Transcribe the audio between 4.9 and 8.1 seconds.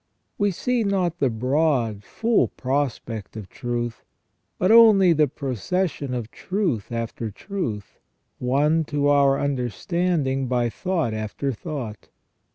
the procession of truth after truth,